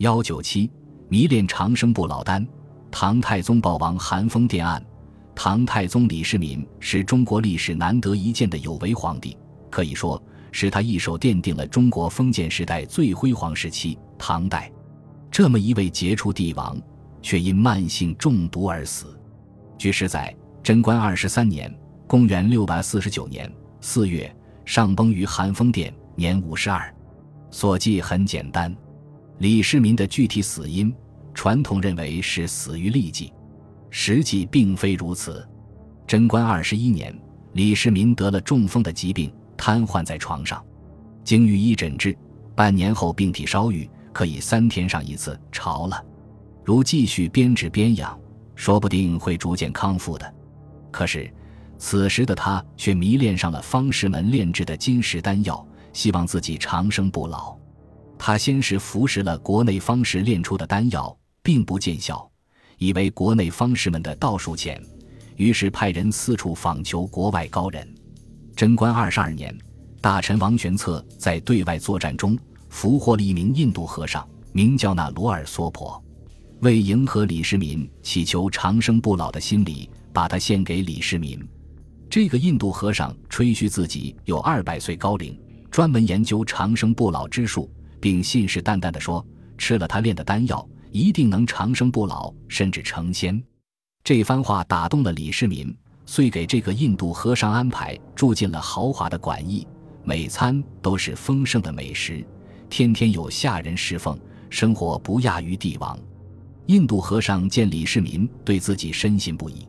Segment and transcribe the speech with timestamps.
[0.00, 0.70] 幺九七
[1.10, 2.46] 迷恋长生不老丹，
[2.90, 4.82] 唐太宗暴亡寒风殿案。
[5.34, 9.36] 唐太宗李世民是中国历史难得一见的有为皇帝，
[9.70, 10.20] 可以说
[10.52, 14.72] 是他一手奠定了中国封建时代最辉煌时期——唐代。
[15.30, 16.80] 这么一位杰出帝王，
[17.20, 19.14] 却因慢性中毒而死。
[19.76, 21.70] 据史载，贞观二十三年
[22.08, 26.90] （公元六百四十九年）四月，上崩于寒风殿，年五十二。
[27.50, 28.74] 所记很简单，
[29.40, 30.94] 李世民的具体死因，
[31.32, 33.32] 传统认为是死于痢疾。
[33.88, 35.48] 实际并非如此。
[36.06, 37.18] 贞观二十一年，
[37.54, 40.62] 李世民得了中风的疾病，瘫痪在床上，
[41.24, 42.14] 经御医诊治，
[42.54, 46.04] 半年后病体稍愈，可以三天上一次朝了。
[46.62, 48.20] 如继续边治边养，
[48.54, 50.34] 说不定会逐渐康复的。
[50.90, 51.32] 可是，
[51.78, 57.58] 此时的他却迷恋上了方士们炼制的金石丹药，希望自己长生不老。
[58.22, 62.30] 他先是服食了国内方士炼出的丹药，并不见效。
[62.76, 64.78] 以为国内方士们的道术浅，
[65.36, 67.94] 于是派人四处访求国外高人。
[68.54, 69.56] 贞观二十二年，
[70.02, 76.00] 大臣王玄策在对外作战中俘获了一名印度和尚，名叫那罗尔娑婆。
[76.60, 81.42] 为迎合李世民祈求长生不老的心理，把他献给李世民。
[82.10, 85.40] 这个印度和尚吹嘘自己有二百岁高龄，
[85.70, 89.24] 专门研究长生不老之术，并信誓旦旦地说，
[89.58, 90.66] 吃了他炼的丹药。
[90.92, 93.40] 一定能长生不老，甚至成仙。
[94.02, 95.72] 这番话打动了李世民，
[96.04, 99.64] 遂给这个印度和尚安排住进了豪华的馆驿，
[100.02, 102.26] 每餐都是丰盛的美食，
[102.68, 105.96] 天天有下人侍奉，生活不亚于帝王。
[106.66, 109.64] 印度和尚见李世民对自己深信不疑，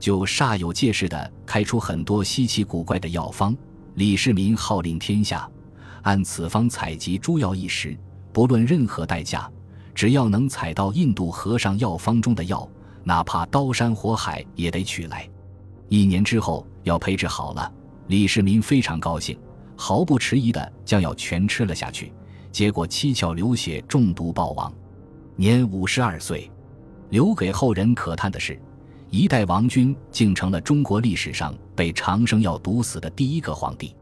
[0.00, 3.56] 就煞有介事地开出很多稀奇古怪的药方。
[3.94, 5.48] 李世民号令天下，
[6.08, 7.94] 按此方采集诸药一时，
[8.32, 9.46] 不论任何代价。
[9.94, 12.66] 只要能采到印度和尚药方中的药，
[13.04, 15.28] 哪怕刀山火海也得取来。
[15.90, 17.70] 一年之后，药配置好了，
[18.06, 19.38] 李世民非常高兴，
[19.76, 22.10] 毫不迟疑地将药全吃了下去。
[22.50, 24.72] 结果七窍流血，中毒暴亡，
[25.36, 26.50] 年五十二岁。
[27.10, 28.58] 留给后人可叹的是，
[29.10, 33.94] 一代王君竟成了中国历史上被长生药毒死的第一个皇帝。